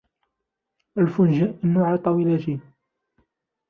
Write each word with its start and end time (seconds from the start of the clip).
الفنجان 0.97 1.59
علي 1.77 1.93
الطاولة. 1.95 2.59